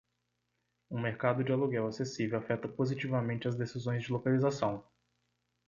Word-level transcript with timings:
Um 0.89 0.99
mercado 0.99 1.43
de 1.43 1.51
aluguel 1.53 1.85
acessível 1.85 2.39
afeta 2.39 2.67
positivamente 2.67 3.47
as 3.47 3.55
decisões 3.55 4.01
de 4.01 4.11
localização. 4.11 4.83